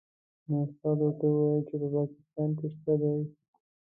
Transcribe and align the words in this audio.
نو 0.47 0.55
استاد 0.69 0.97
ورته 1.01 1.25
وویل 1.29 1.61
چې 1.67 1.75
په 1.81 1.87
پاکستان 1.95 2.49
کې 2.57 2.67
شته 2.75 2.93
دې. 3.01 3.13